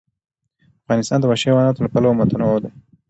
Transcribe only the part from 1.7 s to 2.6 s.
له پلوه متنوع